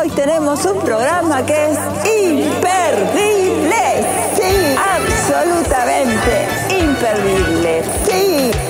[0.00, 1.78] Hoy tenemos un programa que es
[2.24, 3.76] imperdible.
[4.34, 7.82] Sí, absolutamente imperdible.
[8.08, 8.69] Sí.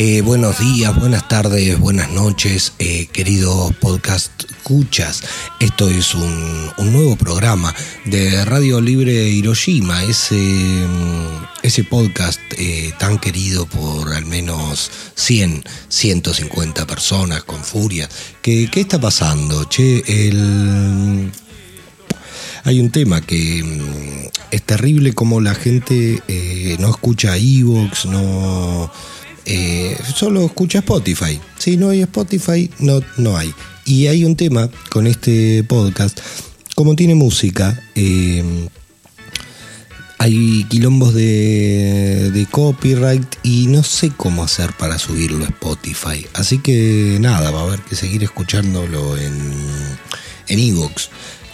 [0.00, 5.24] Eh, buenos días, buenas tardes, buenas noches, eh, queridos podcast escuchas.
[5.58, 7.74] Esto es un, nuevo programa
[8.04, 15.64] de Radio Libre Hiroshima, ese, mm, ese podcast eh, tan querido por al menos 100,
[15.88, 18.08] 150 personas con furia.
[18.40, 19.64] ¿Qué, qué está pasando?
[19.64, 21.32] Che, el
[22.62, 26.22] hay un tema que mm, es terrible como la gente
[26.78, 28.92] no escucha Evox, no
[29.48, 31.40] eh, solo escucha Spotify.
[31.58, 33.52] Si no hay Spotify, no, no hay.
[33.84, 36.20] Y hay un tema con este podcast,
[36.74, 38.68] como tiene música, eh,
[40.18, 46.26] hay quilombos de, copyright y no sé cómo hacer para subirlo a Spotify.
[46.34, 49.52] Así que nada, va a haber que seguir escuchándolo en
[50.48, 51.10] en Evox.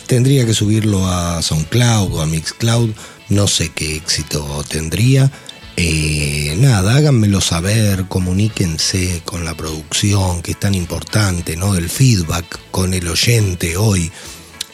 [0.07, 2.91] Tendría que subirlo a SoundCloud o a Mixcloud.
[3.29, 5.31] No sé qué éxito tendría.
[5.77, 11.75] Eh, nada, háganmelo saber, comuníquense con la producción, que es tan importante, ¿no?
[11.75, 14.11] El feedback con el oyente hoy.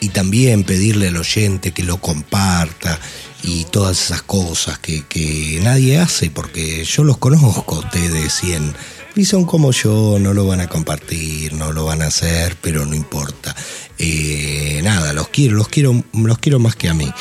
[0.01, 2.99] Y también pedirle al oyente que lo comparta
[3.43, 8.75] y todas esas cosas que, que nadie hace, porque yo los conozco ustedes 100
[9.17, 12.87] y son como yo, no lo van a compartir, no lo van a hacer, pero
[12.87, 13.55] no importa.
[13.99, 17.13] Eh, nada, los quiero, los quiero, los quiero más que a mí.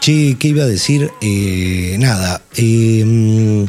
[0.00, 1.10] Che, ¿qué iba a decir?
[1.20, 3.66] Eh, nada, eh,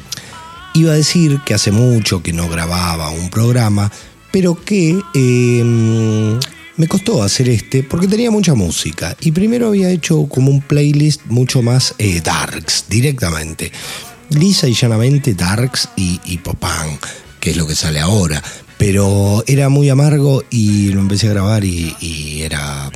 [0.73, 3.91] iba a decir que hace mucho que no grababa un programa,
[4.31, 6.39] pero que eh,
[6.77, 9.13] me costó hacer este porque tenía mucha música.
[9.19, 13.69] Y primero había hecho como un playlist mucho más eh, darks, directamente.
[14.29, 16.97] Lisa y llanamente darks y, y popán,
[17.41, 18.41] que es lo que sale ahora.
[18.77, 22.89] Pero era muy amargo y lo empecé a grabar y era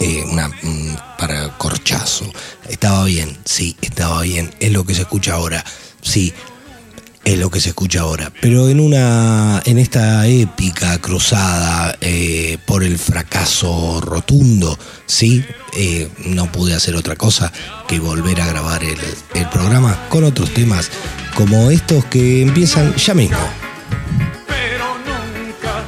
[0.00, 2.24] eh, una mm, para corchazo.
[2.68, 4.50] Estaba bien, sí, estaba bien.
[4.58, 5.64] Es lo que se escucha ahora,
[6.00, 6.32] sí,
[7.24, 8.32] es lo que se escucha ahora.
[8.40, 15.44] Pero en una, en esta épica cruzada eh, por el fracaso rotundo, sí,
[15.76, 17.52] eh, no pude hacer otra cosa
[17.86, 18.98] que volver a grabar el,
[19.34, 20.90] el programa con otros temas
[21.34, 23.38] como estos que empiezan ya mismo.
[24.46, 25.84] Pero nunca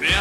[0.00, 0.14] me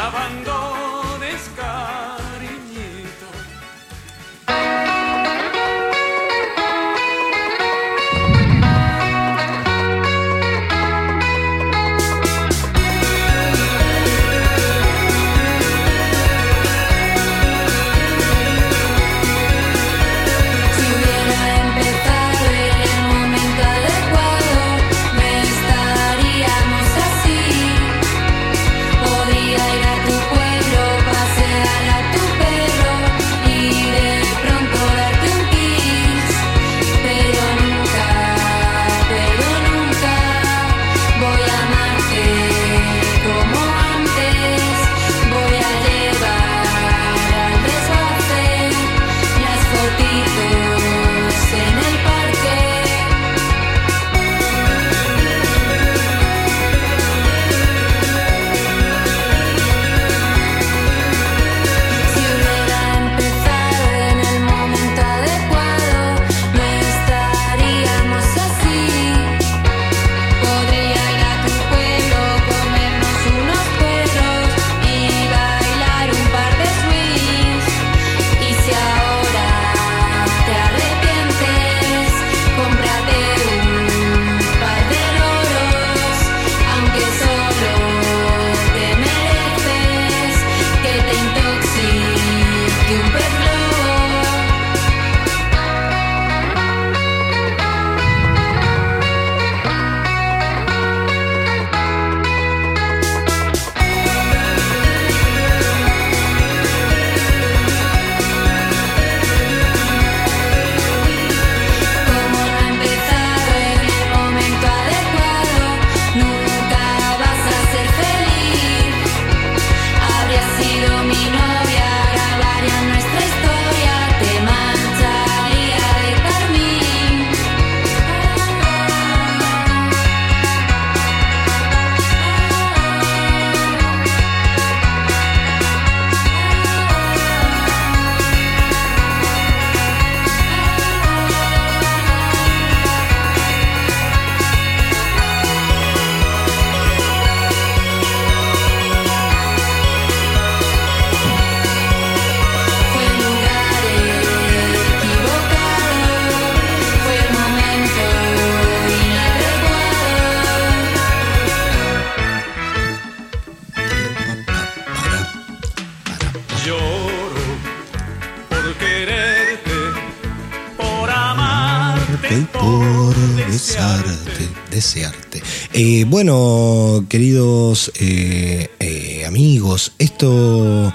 [176.00, 180.94] Eh, bueno, queridos eh, eh, amigos, esto,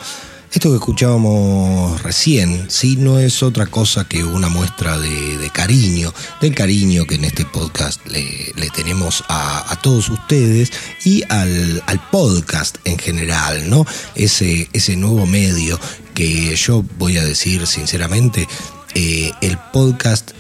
[0.51, 6.11] esto que escuchábamos recién, sí, no es otra cosa que una muestra de, cariño,
[6.41, 10.73] del cariño que en este podcast le, tenemos a, a, todos ustedes
[11.05, 13.85] y al, al, podcast en general, ¿no?
[14.15, 15.79] Ese, ese nuevo medio
[16.15, 18.49] que yo voy a decir sinceramente,
[18.95, 20.31] el podcast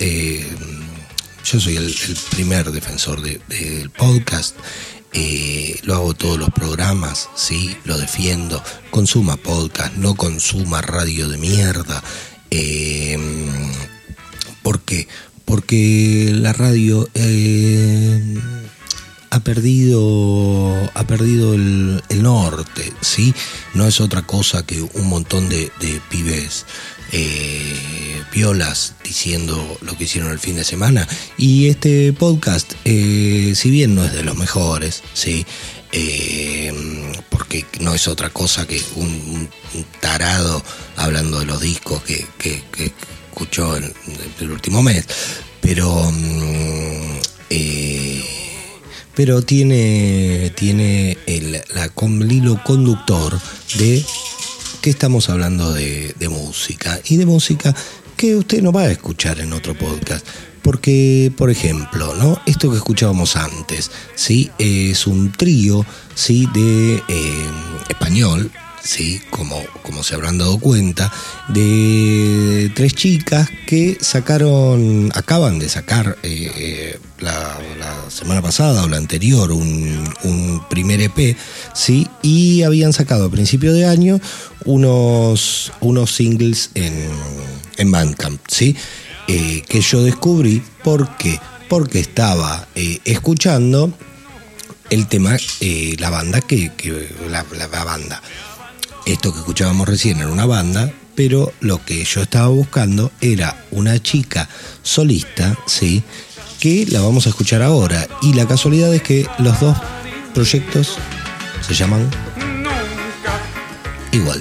[1.44, 1.94] yo soy el,
[2.31, 4.56] primer defensor del de, podcast.
[5.12, 8.62] Eh, lo hago todos los programas, sí, lo defiendo.
[8.91, 12.02] Consuma podcast, no consuma radio de mierda.
[12.50, 13.19] Eh,
[14.62, 15.06] ¿Por qué?
[15.44, 18.38] Porque la radio eh,
[19.31, 23.35] ha perdido, ha perdido el, el, norte, ¿sí?
[23.75, 26.64] No es otra cosa que un montón de, de pibes
[27.16, 31.06] eh, piolas diciendo lo que hicieron el fin de semana.
[31.38, 35.46] Y este podcast, eh, si bien no es de los mejores, ¿sí?
[35.93, 36.72] Eh,
[37.31, 39.49] porque no es otra cosa que un,
[40.00, 40.62] tarado
[40.96, 42.26] hablando de los discos que,
[43.31, 45.06] escuchó el, último mes,
[45.60, 46.12] pero...
[47.50, 48.25] Eh,
[49.14, 51.88] pero tiene, tiene el, la,
[52.28, 53.38] hilo conductor
[53.78, 54.05] de
[54.84, 57.75] que estamos hablando de, música y de música
[58.19, 60.26] que usted no va a escuchar en otro podcast.
[60.60, 62.38] Porque, por ejemplo, ¿no?
[62.44, 64.50] Esto que escuchábamos antes, ¿sí?
[64.58, 66.46] Es un trío, ¿sí?
[66.52, 67.50] De eh,
[67.88, 68.52] español,
[68.84, 69.20] ¿sí?
[69.31, 71.12] Como, como se habrán dado cuenta,
[71.48, 78.98] de tres chicas que sacaron, acaban de sacar eh, la, la, semana pasada o la
[78.98, 81.36] anterior un, un, primer EP,
[81.75, 82.06] ¿sí?
[82.22, 84.20] Y habían sacado a principio de año
[84.64, 87.08] unos, unos singles en,
[87.78, 88.76] en Bandcamp, ¿sí?
[89.26, 91.40] Eh, que yo descubrí, ¿por qué?
[91.69, 93.92] Porque estaba eh, escuchando
[94.90, 96.70] el tema, eh, la banda que,
[97.31, 98.22] la banda
[99.06, 104.03] esto que escuchábamos recién era una banda, pero lo que yo estaba buscando era una
[104.03, 104.49] chica
[104.83, 106.03] solista, ¿sí?
[106.61, 108.06] Que la vamos a escuchar ahora.
[108.23, 109.77] Y la casualidad es que los dos
[110.33, 110.97] proyectos
[111.67, 113.41] se llaman nunca,
[114.12, 114.41] igual.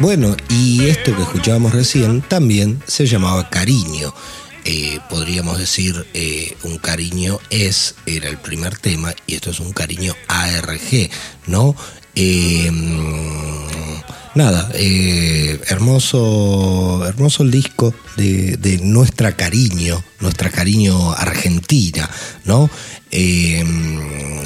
[0.00, 4.14] Bueno, y esto que escuchábamos recién también se llamaba cariño.
[4.64, 9.72] Eh, podríamos decir eh, un cariño es, era el primer tema, y esto es un
[9.72, 11.10] cariño ARG,
[11.48, 11.74] ¿no?
[12.14, 12.70] Eh,
[14.36, 22.08] nada, eh, hermoso, hermoso el disco de, de Nuestra Cariño, Nuestra Cariño Argentina,
[22.44, 22.70] ¿no?
[23.10, 23.64] Eh,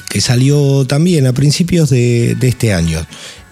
[0.09, 3.07] que salió también a principios de, de este año.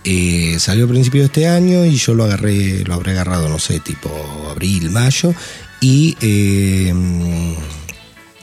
[0.04, 3.58] Eh, salió a principios de este año y yo lo agarré, lo habré agarrado, no
[3.58, 4.10] sé, tipo
[4.50, 5.34] abril, mayo.
[5.80, 6.92] Y eh,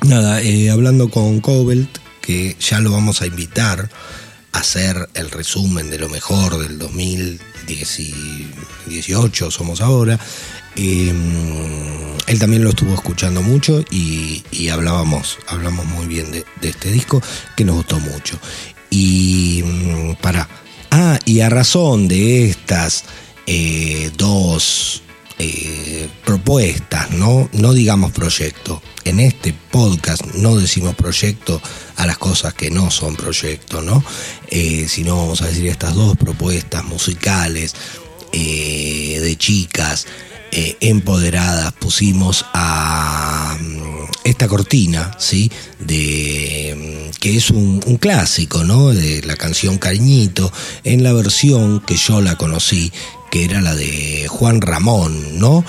[0.04, 3.90] nada, eh, hablando con Cobalt, que ya lo vamos a invitar
[4.52, 10.20] a hacer el resumen de lo mejor del 2018, somos ahora.
[10.76, 11.14] Eh,
[12.28, 16.92] él también lo estuvo escuchando mucho y, y hablábamos, hablamos muy bien de, de este
[16.92, 17.20] disco
[17.56, 18.40] que nos gustó mucho.
[18.90, 20.48] Y mm, para.
[21.00, 23.04] Ah, y a razón de estas
[23.46, 25.04] eh, dos
[25.38, 27.48] eh, propuestas, ¿no?
[27.54, 28.82] no digamos proyecto.
[29.04, 31.62] En este podcast no decimos proyecto
[31.98, 34.04] a las cosas que no son proyecto, ¿no?
[34.48, 37.75] Eh, sino vamos a decir estas dos propuestas musicales
[38.32, 40.08] de chicas
[40.51, 43.26] empoderadas pusimos a
[44.29, 45.50] esta cortina, ¿sí?
[45.79, 48.89] De, mm, que es un, clásico, ¿no?
[48.89, 50.51] De la canción Cariñito,
[50.84, 52.91] en la versión que yo la conocí,
[53.31, 55.63] que era la de Juan Ramón, ¿no?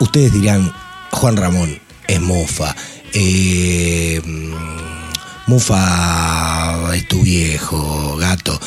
[0.00, 0.72] Ustedes dirán,
[1.12, 1.78] Juan Ramón
[2.08, 2.74] es Mufa.
[3.12, 8.58] Eh, mm, Mufa es tu viejo, gato.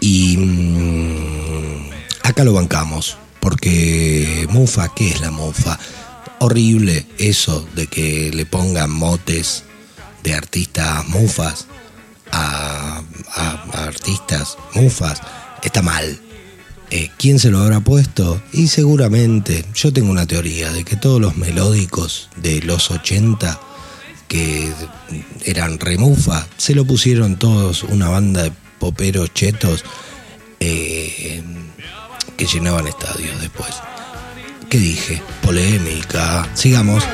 [0.00, 1.90] Y mm,
[2.24, 5.78] acá lo bancamos, porque Mufa, ¿qué es la Mufa?
[6.44, 9.62] Horrible eso de que le pongan motes
[10.24, 11.66] de artistas mufas
[12.32, 13.00] a,
[13.34, 15.20] a- artistas mufas.
[15.62, 16.18] Está mal.
[16.90, 18.42] Eh, ¿Quién se lo habrá puesto?
[18.52, 23.60] Y seguramente, yo tengo una teoría de que todos los melódicos de los 80
[24.26, 24.68] que
[25.44, 29.84] eran remufa, se lo pusieron todos una banda de poperos chetos
[30.58, 31.40] eh,
[32.36, 33.72] que llenaban estadios después.
[34.72, 35.22] ¿Qué dije?
[35.42, 36.48] Polémica.
[36.54, 37.06] Sigamos.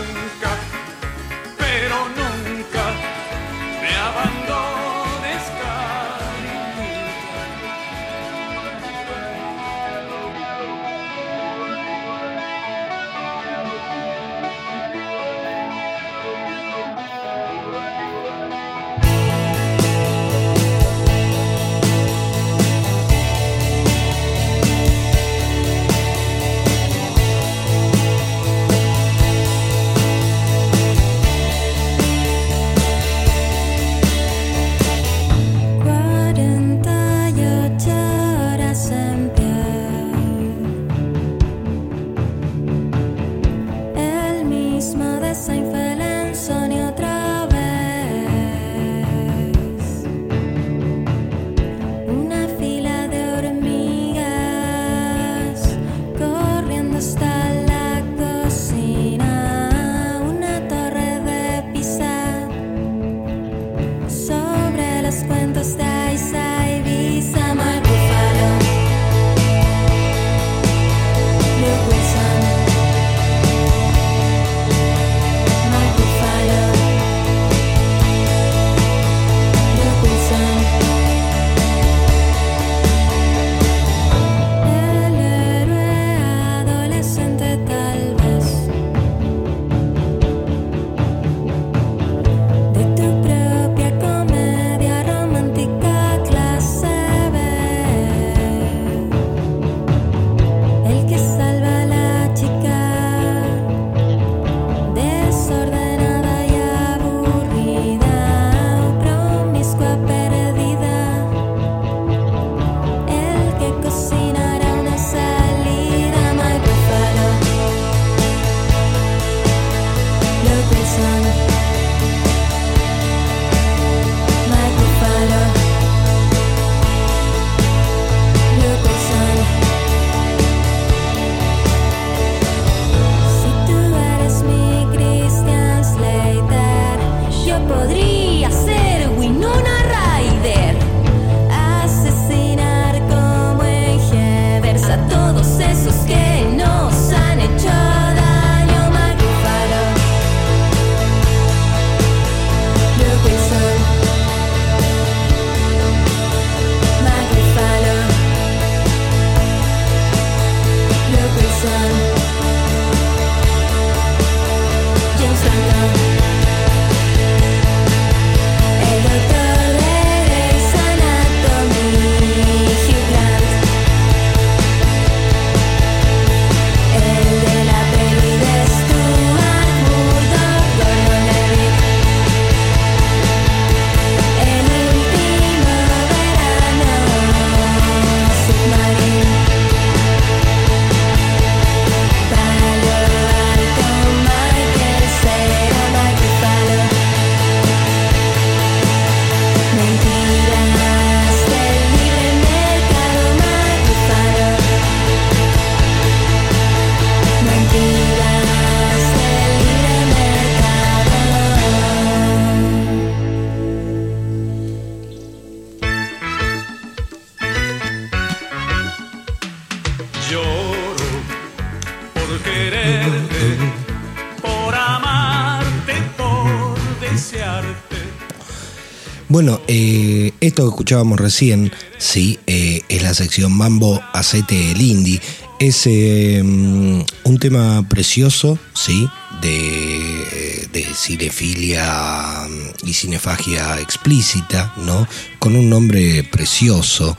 [229.38, 235.20] Bueno, eh, esto que escuchábamos recién, sí, eh, es la sección Mambo Acete el Indie.
[235.60, 239.08] Es eh, mm, un tema precioso, sí,
[239.40, 245.06] de, de cinefilia mm, y cinefagia explícita, ¿no?
[245.38, 247.16] Con un nombre precioso.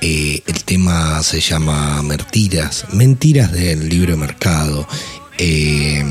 [0.00, 4.88] Eh, el tema se llama Mentiras, Mentiras del Libre Mercado.
[5.38, 6.02] Eh,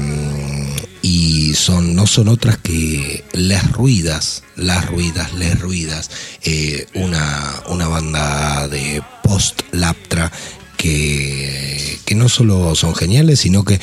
[1.01, 6.09] y son, no son otras que Las Ruidas, Las Ruidas, Les Ruidas,
[6.43, 10.31] eh, una, una banda de post-laptra
[10.77, 13.79] que, que no solo son geniales, sino que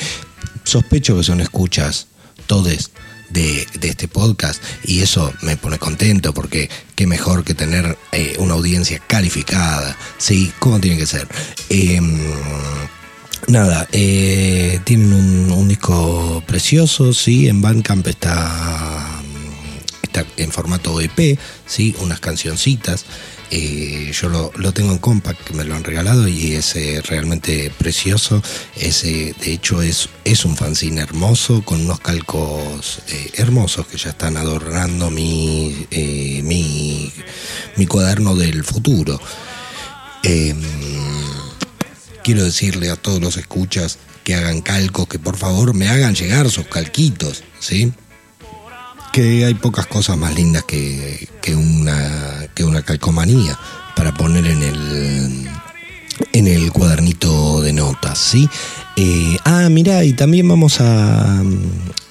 [0.63, 2.07] sospecho que son escuchas
[2.47, 2.91] todes
[3.29, 8.35] de, de este podcast y eso me pone contento porque qué mejor que tener eh,
[8.39, 11.27] una audiencia calificada, sí, como tiene que ser.
[11.69, 12.17] Em,
[13.47, 19.21] Nada, eh, tienen un, disco precioso, sí, en Bandcamp está,
[20.03, 23.05] está en formato EP, sí, unas cancioncitas.
[23.51, 27.71] Eh, yo lo, lo tengo en compact, me lo han regalado y es eh, realmente
[27.75, 28.43] precioso.
[28.75, 33.01] Ese, de hecho, es, es un fanzine hermoso con unos calcos
[33.33, 35.87] hermosos que ya están adornando mi,
[36.43, 37.11] mi,
[37.77, 39.19] mi cuaderno del futuro.
[42.23, 46.49] Quiero decirle a todos los escuchas que hagan calcos, que por favor me hagan llegar
[46.49, 47.91] sus calquitos, ¿sí?
[49.11, 53.57] Que hay pocas cosas más lindas que, una, que una calcomanía
[53.95, 55.49] para poner en el,
[56.33, 58.49] en el cuadernito de notas, ¿sí?
[58.95, 61.41] Eh, ah, mira, y también vamos a...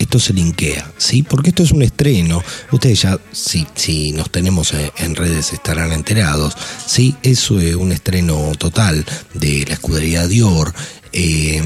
[0.09, 1.23] Esto se linkea, ¿sí?
[1.23, 2.43] Porque esto es un estreno.
[2.73, 7.15] Ustedes ya, si, si nos tenemos eh, en redes, estarán enterados, ¿sí?
[7.23, 10.73] Es eh, un estreno total de la escudería Dior,
[11.13, 11.63] eh,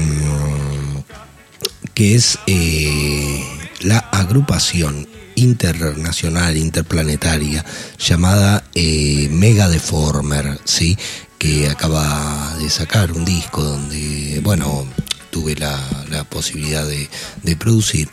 [1.93, 3.41] que es eh,
[3.79, 7.63] la agrupación internacional, interplanetaria,
[7.97, 10.97] llamada Mega Deformer, ¿sí?
[11.37, 14.85] que acaba de sacar un disco donde, bueno,
[15.33, 15.75] tuve la,
[16.09, 17.09] la posibilidad de,
[17.41, 18.07] de producir.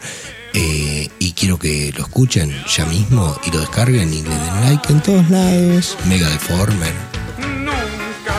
[0.54, 4.92] eh, y quiero que lo escuchen ya mismo y lo descarguen y le den like
[4.92, 5.96] en todos lados.
[6.06, 6.92] Mega Deformer.
[7.38, 8.35] Nunca,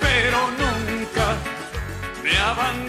[0.00, 1.36] pero nunca
[2.22, 2.87] me abandones,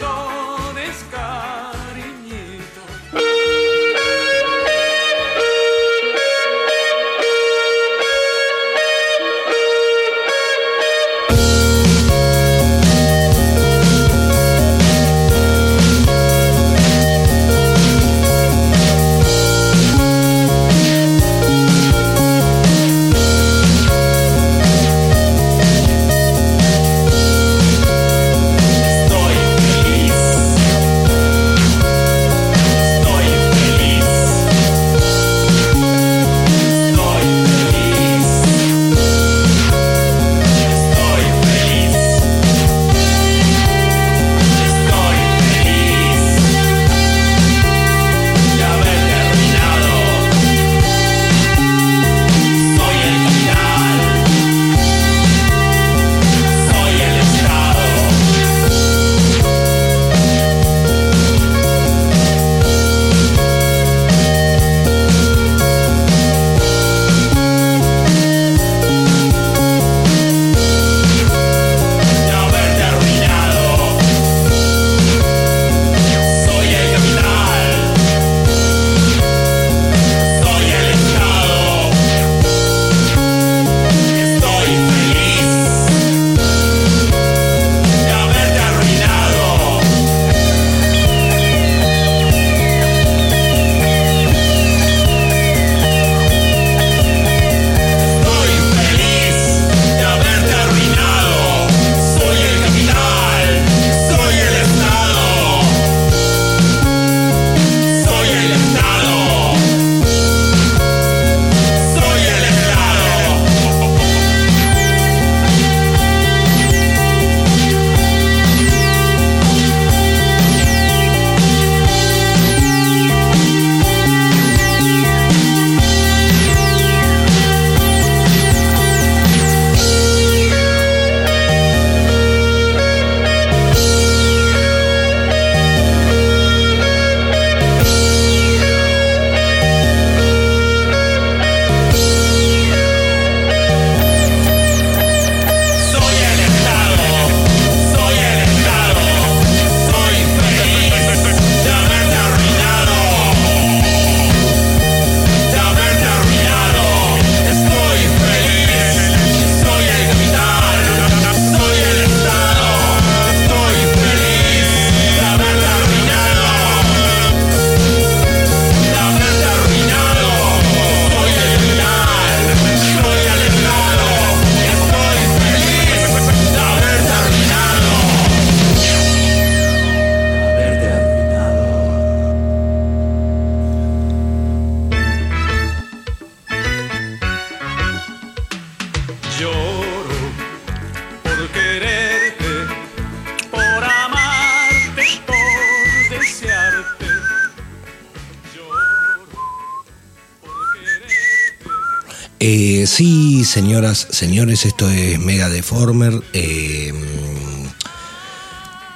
[202.52, 206.20] Eh, sí, señoras, señores, esto es Mega Deformer.
[206.34, 206.92] eh,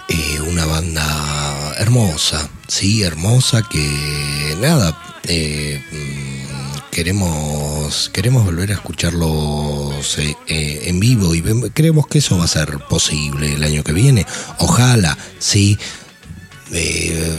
[0.08, 10.18] eh, una banda hermosa, sí, hermosa que nada, eh, mm, queremos queremos volver a escucharlos
[10.48, 11.44] en vivo y
[11.76, 14.26] creemos que eso va a ser posible el año que viene.
[14.58, 15.78] Ojalá, sí,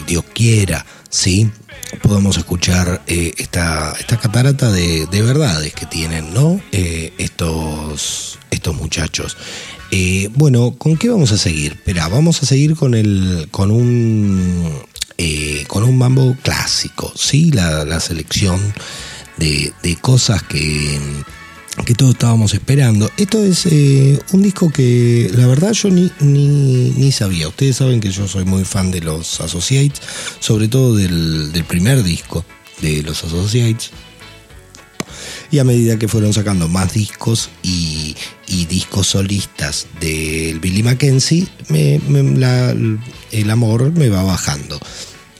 [0.06, 1.50] Dios quiera, sí,
[2.02, 6.60] podamos escuchar eh, esta, esta catarata de, de verdades que tienen, ¿no?
[6.72, 9.36] Eh, estos, estos muchachos.
[9.90, 11.72] Eh, bueno, ¿con qué vamos a seguir?
[11.72, 13.48] Espera, vamos a seguir con el.
[13.50, 14.82] con un.
[15.68, 17.50] con un mambo clásico, ¿sí?
[17.52, 18.60] La, la selección
[19.36, 20.98] de, de cosas que
[21.84, 23.10] que todos estábamos esperando.
[23.16, 27.48] Esto es eh, un disco que la verdad yo ni, ni, sabía.
[27.48, 30.00] Ustedes saben que yo soy muy fan de los Associates,
[30.40, 32.44] sobre todo del, primer disco
[32.80, 33.90] de los Associates.
[35.50, 38.16] Y a medida que fueron sacando más discos y,
[38.48, 42.74] y discos solistas del Billy Mackenzie, me- me- la-
[43.30, 44.80] el amor me va bajando.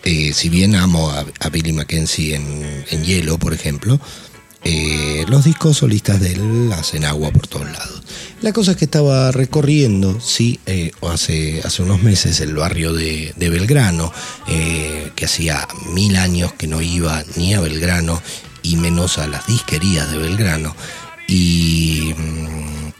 [0.04, 3.98] Eh, si bien amo a, a Billy Mackenzie en, en hielo, por ejemplo,
[4.64, 8.02] eh, los discos solistas de él hacen agua por todos lados.
[8.40, 13.34] La cosa es que estaba recorriendo, sí, eh, hace, hace unos meses el barrio de,
[13.36, 14.12] Belgrano,
[14.48, 18.22] eh, que hacía mil años que no iba ni a Belgrano
[18.62, 20.74] y menos a las disquerías de Belgrano.
[21.28, 22.92] Y, mm,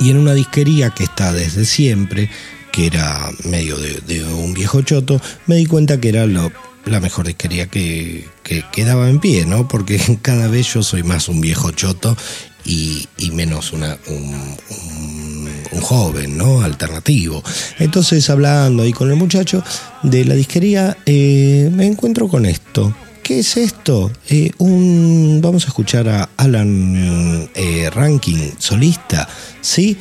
[0.00, 2.30] y en una disquería que está desde siempre,
[2.72, 6.52] que era medio de, de un viejo choto, me di cuenta que era lo,
[6.86, 9.68] la mejor disquería que, que quedaba en pie, ¿no?
[9.68, 12.16] Porque cada vez yo soy más un viejo choto
[12.64, 15.36] y, menos una, un, un-
[15.72, 16.62] un joven, ¿no?
[16.62, 17.42] Alternativo.
[17.78, 19.62] Entonces, hablando ahí con el muchacho
[20.02, 22.94] de la disquería, eh, me encuentro con esto.
[23.22, 24.12] ¿Qué es esto?
[24.28, 29.28] Eh, un, vamos a escuchar a Alan eh, Rankin, solista,
[29.60, 29.96] ¿sí?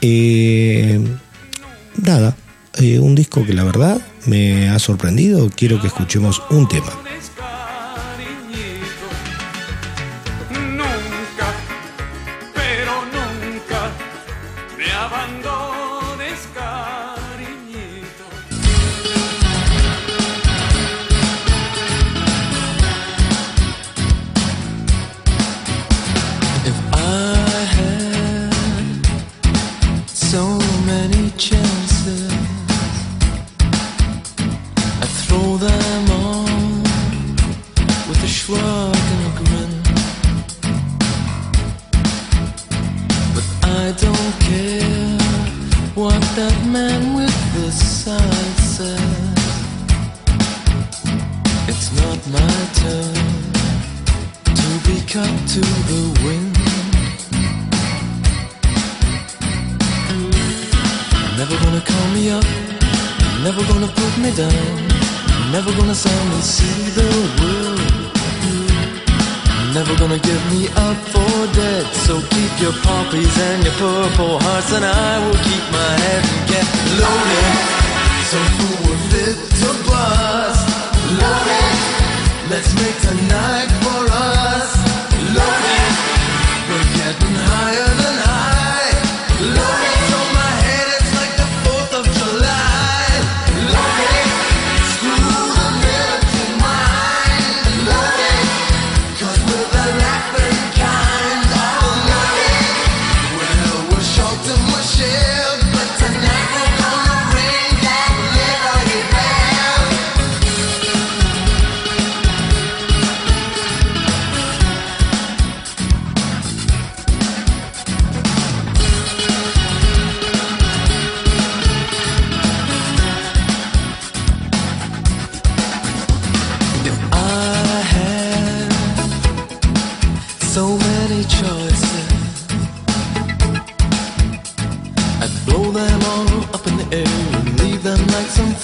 [0.00, 1.00] Eh,
[2.02, 2.36] nada,
[2.78, 5.50] eh, un disco que la verdad me ha sorprendido.
[5.54, 6.92] Quiero que escuchemos un tema.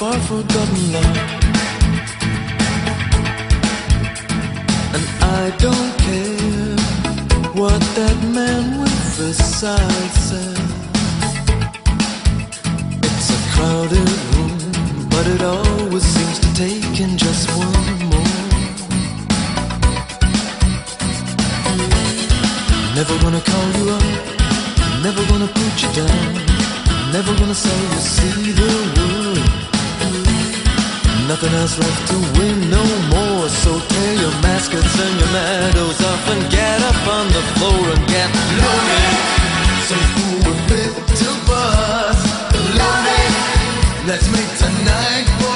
[0.01, 1.19] Far forgotten love.
[4.97, 5.05] And
[5.41, 6.77] I don't care
[7.61, 10.59] what that man with the side says.
[13.09, 14.59] It's a crowded room,
[15.13, 18.37] but it always seems to take in just one more.
[22.99, 24.07] Never gonna call you up,
[25.07, 26.33] never gonna put you down,
[27.13, 29.60] never gonna say you see the world.
[31.31, 32.83] Nothing else left to win no
[33.15, 33.49] more.
[33.49, 38.03] So tear your maskets and your meadows off and get up on the floor and
[38.09, 39.15] get loaded.
[39.87, 42.27] Some fool with fit to bust.
[42.75, 43.31] Loaded.
[44.09, 45.50] Let's make tonight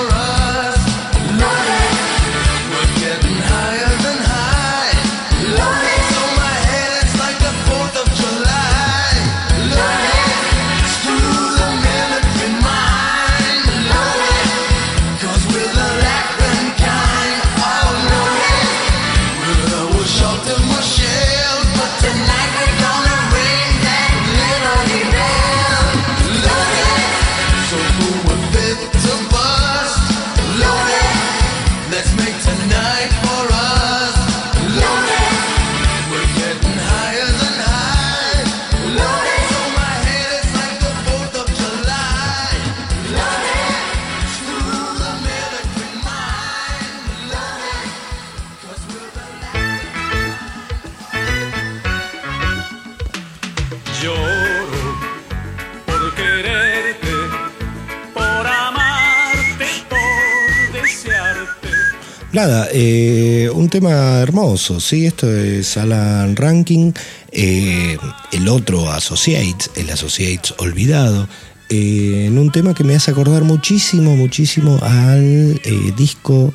[62.46, 65.06] Nada, eh, un tema hermoso, ¿sí?
[65.06, 66.92] Esto es Alan Ranking,
[67.32, 67.96] eh,
[68.32, 71.26] el otro Associates, el Associates olvidado,
[71.70, 75.58] eh, en un tema que me hace acordar muchísimo, muchísimo al
[75.96, 76.52] disco,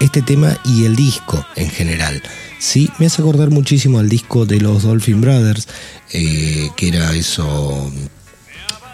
[0.00, 2.22] este tema y el disco en general.
[2.58, 5.68] Sí, me hace acordar muchísimo al disco de los Dolphin Brothers,
[6.10, 7.92] que era eso,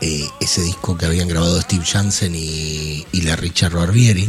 [0.00, 4.28] ese disco que habían grabado Steve Jansen y, y la Richard Barbieri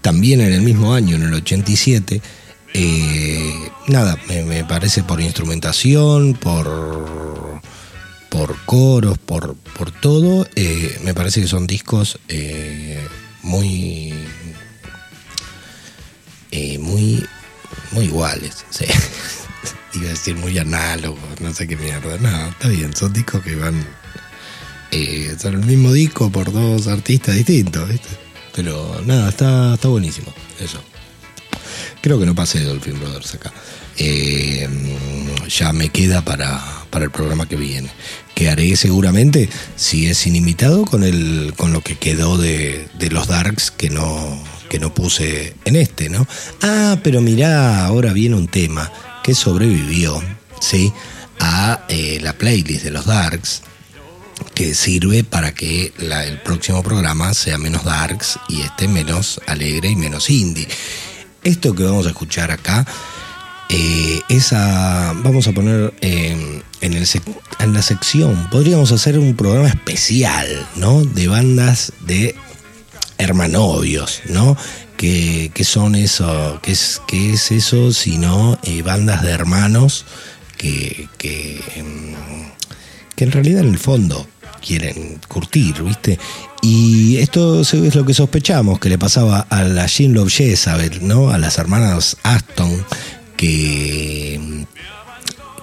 [0.00, 2.20] también en el mismo año, en el 87.
[2.74, 7.60] eh, nada, me, me parece por instrumentación, por,
[8.28, 12.98] por coros, por, por todo, eh, me parece que son discos eh,
[13.42, 14.14] muy,
[16.50, 17.24] eh, muy,
[17.92, 18.64] muy iguales.
[18.70, 18.86] sí.
[19.94, 22.16] Iba a decir muy análogos, no sé qué mierda.
[22.18, 23.84] No, está bien, son discos que van.
[24.92, 28.08] eh, son el mismo disco por dos artistas distintos, ¿viste?
[28.54, 30.80] Pero nada, está, está buenísimo, eso.
[32.00, 33.52] Creo que no pasé Dolphin Brothers acá.
[33.98, 34.68] Eh,
[35.48, 37.90] ya me queda para, para el programa que viene.
[38.34, 43.26] Que haré seguramente, si es inimitado, con el, con lo que quedó de, de los
[43.26, 46.26] Darks que no, que no puse en este, ¿no?
[46.62, 48.90] Ah, pero mirá, ahora viene un tema
[49.22, 50.22] que sobrevivió,
[50.60, 50.92] ¿sí?
[51.38, 53.62] A eh, la playlist de los Darks,
[54.54, 59.96] que sirve para que el próximo programa sea menos darks y esté menos alegre y
[59.96, 60.68] menos indie.
[61.42, 62.86] Esto que vamos a escuchar acá,
[63.70, 67.06] eh, esa, vamos a poner eh, en, el
[67.60, 71.04] en la sección, podríamos hacer un programa especial, ¿no?
[71.04, 72.34] De bandas de
[73.16, 74.56] hermanovios, ¿no?
[74.96, 80.04] Que, son eso, que es, que es eso, sino eh, bandas de hermanos
[80.58, 81.62] que, que,
[83.16, 84.26] que en realidad en el fondo
[84.64, 86.18] quieren curtir, ¿viste?
[86.62, 91.30] Y esto es lo que sospechamos que le pasaba a la Jean Love Jezabel, ¿no?
[91.30, 92.84] A las hermanas Aston,
[93.36, 94.66] que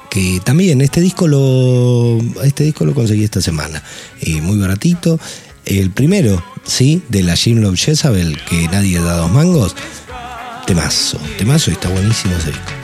[0.10, 3.84] que también este disco lo este disco lo conseguí esta semana.
[4.22, 5.20] Eh, muy baratito.
[5.66, 9.76] El primero sí de la Jim Love Jezabel que nadie da dos mangos.
[10.66, 12.77] Temazo temazo y está buenísimo ese disco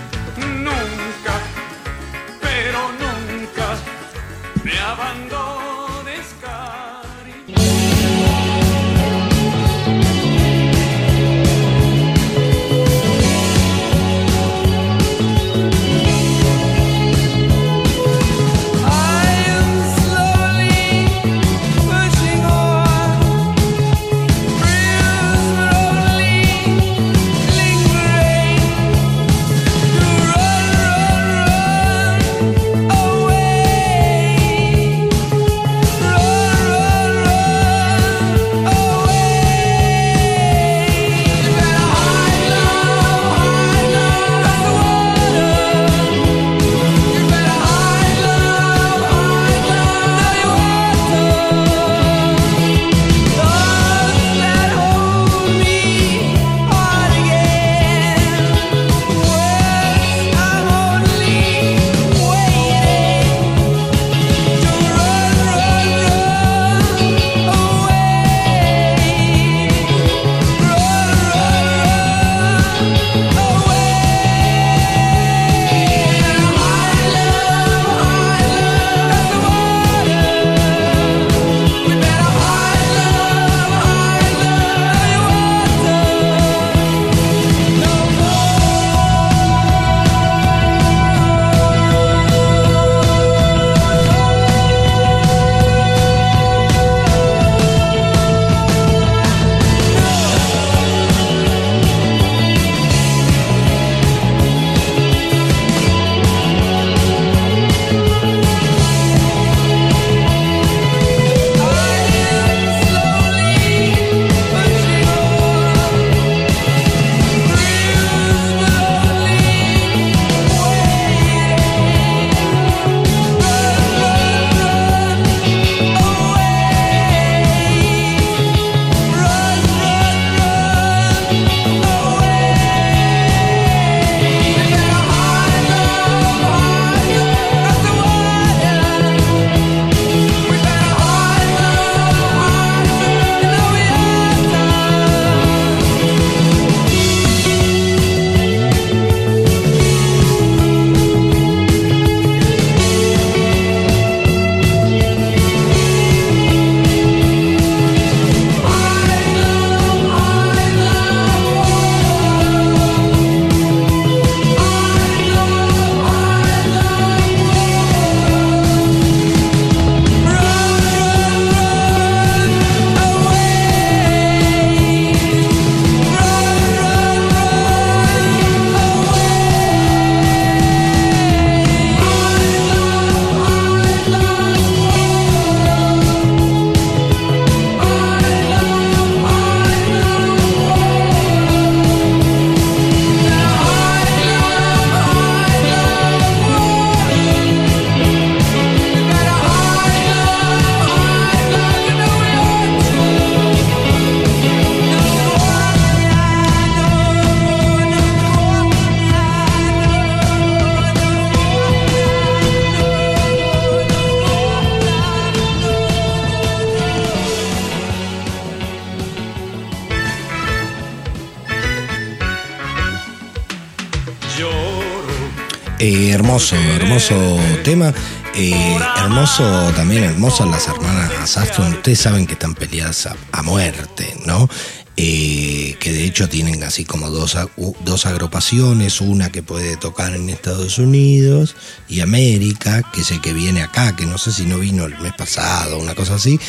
[226.34, 227.94] hermoso, hermoso tema.
[228.34, 229.44] Eh, hermoso
[229.76, 231.74] también, hermosas las hermanas Aston.
[231.74, 234.50] Ustedes saben que están peleadas a, muerte, ¿no?
[234.98, 237.38] Eh, que de hecho tienen así como dos,
[237.86, 241.56] dos agrupaciones, una que puede tocar en Estados Unidos
[241.88, 245.14] y América, que el que viene acá, que no sé si no vino el mes
[245.14, 246.40] pasado, una cosa así,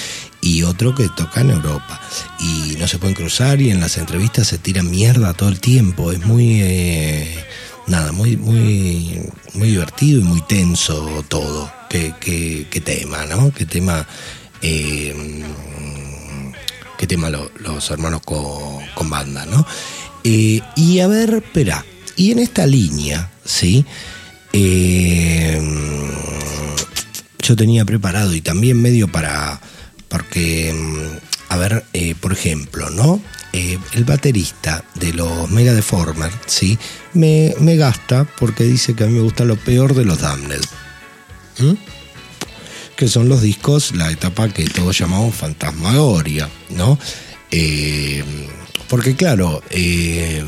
[0.40, 2.00] y otro que toca en Europa.
[2.40, 6.10] Y no se pueden cruzar y en las entrevistas se tiran mierda todo el tiempo,
[6.10, 6.62] es muy...
[6.62, 7.44] eh,
[7.86, 9.20] nada, muy, muy,
[9.54, 11.70] muy divertido y muy tenso todo.
[11.88, 13.52] Qué, qué- tema, ¿no?
[13.52, 14.06] Qué tema...
[14.62, 15.42] eh,
[16.98, 19.66] qué tema lo- los hermanos con, con banda, ¿no?
[20.24, 21.84] Eh, y a ver, espera,
[22.16, 23.84] y en esta línea, ¿sí?
[24.52, 25.60] Eh,
[27.40, 29.60] yo tenía preparado y también medio para,
[30.08, 30.72] porque,
[31.54, 33.20] a ver, eh, por ejemplo, ¿no?
[33.52, 36.76] Eh, el baterista de los Mega Deformer, ¿sí?
[37.12, 40.64] Me, me gasta porque dice que a mí me gusta lo peor de los Damned.
[41.58, 41.74] ¿Mm?
[42.96, 46.96] que son los discos, la etapa que todos llamamos fantasmagoria, ¿no?
[47.50, 48.22] Eh,
[48.88, 50.44] porque claro, eh,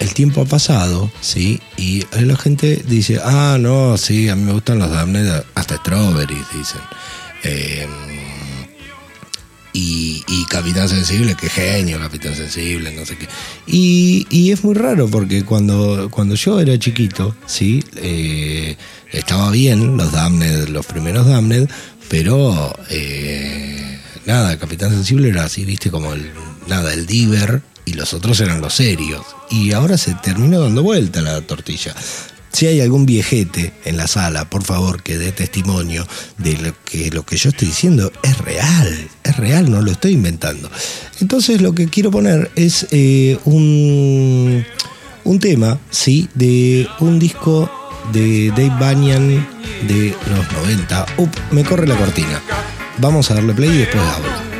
[0.00, 1.60] el tiempo ha pasado, ¿sí?
[1.76, 6.46] Y la gente dice, ah, no, sí, a mí me gustan los Damned, hasta Strawberries,
[6.52, 6.80] dicen.
[9.78, 13.28] Y, y Capitán Sensible, qué genio, Capitán Sensible, no sé qué.
[13.66, 18.74] Y, y es muy raro porque cuando, cuando yo era chiquito, sí, Eh,
[19.12, 21.68] estaba bien los Damned, los primeros Damned,
[22.08, 26.30] pero eh, nada, Capitán Sensible era así, viste, como el,
[26.66, 29.24] nada, el diver y los otros eran los serios.
[29.50, 31.94] Y ahora se terminó dando vuelta la tortilla.
[32.56, 36.06] Si hay algún viejete en la sala, por favor, que dé testimonio
[36.38, 40.12] de lo que lo que yo estoy diciendo es real, es real, no lo estoy
[40.12, 40.70] inventando.
[41.20, 44.64] Entonces lo que quiero poner es eh, un,
[45.24, 46.30] un tema, ¿sí?
[46.32, 47.70] De un disco
[48.14, 49.46] de Dave Banyan
[49.86, 51.06] de los 90.
[51.18, 52.40] Up, me corre la cortina.
[52.96, 54.55] Vamos a darle play y después hablo.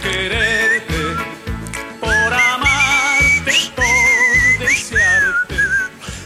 [0.00, 0.94] quererte,
[2.00, 5.54] por amarte, por desearte.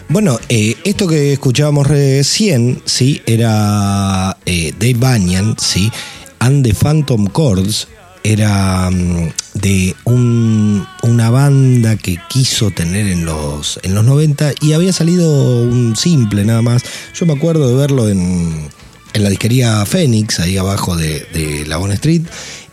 [0.09, 5.91] Bueno, eh, esto que escuchábamos recién, sí, era eh, Dave Banyan, sí,
[6.39, 7.89] and the Phantom Chords,
[8.23, 14.73] era mm, de un, una banda que quiso tener en los, en los 90 y
[14.73, 16.83] había salido un simple nada más.
[17.15, 18.69] Yo me acuerdo de verlo en,
[19.15, 22.23] en la disquería Fénix, ahí abajo de, de la Bon Street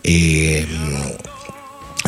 [0.08, 0.68] eh,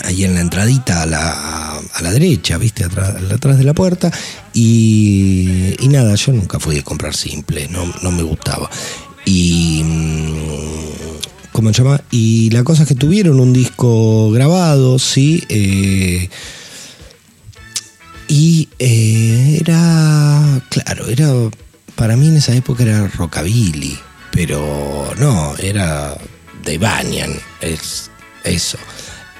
[0.04, 4.12] ahí en la entradita a la, a la derecha, viste, atrás, atrás de la puerta.
[4.54, 8.70] Y, nada, yo nunca fui a comprar simple, no, no me gustaba.
[9.26, 9.82] Y.
[9.84, 12.00] mm, ¿Cómo se llama?
[12.12, 15.44] Y la cosa es que tuvieron un disco grabado, sí.
[15.50, 16.30] eh,
[18.28, 20.62] y eh, era.
[20.70, 21.32] Claro, era.
[21.96, 23.98] Para mí en esa época era rockabilly.
[24.32, 26.16] Pero no, era
[26.68, 27.34] de Banyan.
[27.62, 28.12] Es
[28.44, 28.78] eso.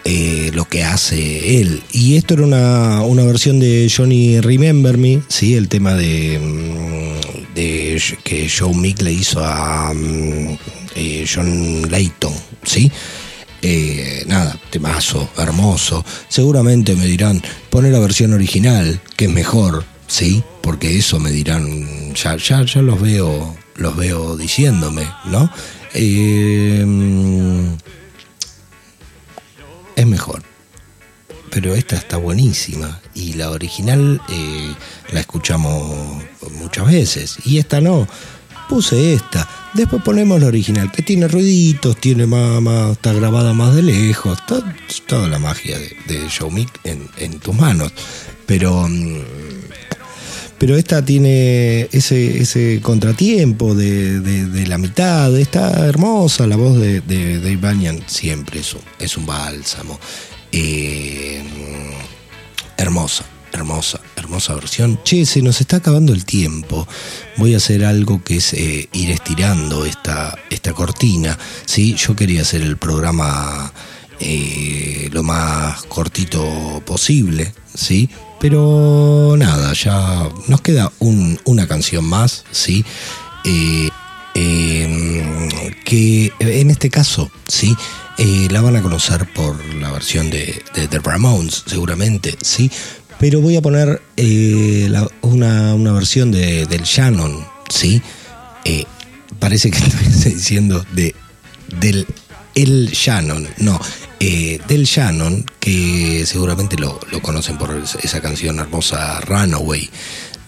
[0.06, 1.84] eh, lo que hace él.
[1.92, 5.56] Y esto era una, una versión de Johnny Remember Me, ¿sí?
[5.56, 7.54] el tema de, mm,
[8.24, 10.58] que Joe Mick le hizo a mm,
[10.96, 12.90] eh, John Layton, ¿sí?
[13.62, 16.06] Eh, nada, temazo, hermoso.
[16.30, 20.42] Seguramente me dirán, poner la versión original, que es mejor, ¿sí?
[20.62, 25.52] Porque eso me dirán, ya, ya, ya los veo, los veo diciéndome, ¿no?
[26.00, 27.76] Eh, mm,
[29.96, 30.44] es mejor.
[31.50, 33.02] Pero esta está buenísima.
[33.16, 34.76] Y la original eh,
[35.12, 37.38] la escuchamos muchas veces.
[37.46, 38.08] Y esta no.
[38.70, 39.48] Puse esta.
[39.74, 44.38] Después ponemos la original, que tiene ruiditos, tiene más, está grabada más de lejos.
[44.38, 44.76] Está
[45.08, 46.28] toda la magia de, de
[46.84, 47.92] en, en tus manos.
[48.46, 48.88] Pero.
[48.88, 49.47] mm,
[50.58, 55.36] pero esta tiene ese, contratiempo de, la mitad.
[55.38, 58.02] Está hermosa la voz de, de Banyan.
[58.08, 60.00] Siempre es un, es un bálsamo.
[60.52, 61.44] Eh,
[62.78, 65.00] hermosa, hermosa, hermosa versión.
[65.04, 66.88] Che, se nos está acabando el tiempo.
[67.38, 71.38] Voy a hacer algo que es eh, ir estirando esta, esta cortina.
[71.66, 71.96] ¿sí?
[71.96, 73.72] Yo quería hacer el programa
[74.20, 78.10] eh, lo más cortito posible, ¿sí?
[78.40, 82.86] Pero nada, ya nos queda un- una canción más, ¿sí?
[83.46, 83.90] Eh,
[84.36, 87.76] eh, que en este caso, sí,
[88.18, 92.70] eh, la van a conocer por la versión de, de Ramones, seguramente, sí,
[93.20, 94.02] pero voy a poner
[95.22, 98.02] una, una versión de, del Shannon, sí,
[99.40, 101.16] parece que estoy diciendo de
[101.80, 102.06] del
[102.56, 103.80] el Shannon, no,
[104.20, 109.90] eh, del Shannon, que seguramente lo, lo conocen por esa canción hermosa Runaway,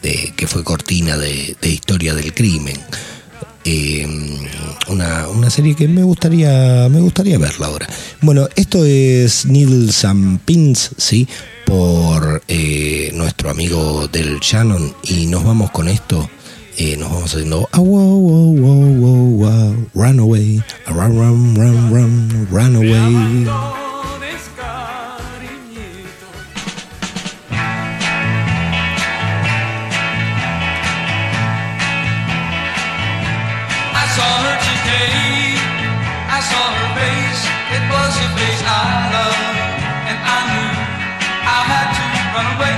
[0.01, 2.77] de, que fue cortina de, Historia del Crimen.
[3.65, 4.07] Eh,
[4.87, 7.87] una, una serie que me gustaría me gustaría verla ahora.
[8.21, 11.27] Bueno, esto es Needles and Pins, ¿sí?
[11.65, 14.95] Por eh, nuestro amigo del Shannon.
[15.03, 16.29] Y nos vamos con esto.
[16.81, 21.53] And horns you know, oh, whoa, whoa, whoa, whoa, whoa, run away, ah, run, run,
[21.55, 23.69] run, run, run away.
[42.33, 42.68] run away.